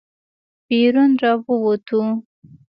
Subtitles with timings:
[0.67, 1.99] بېرون راووتو.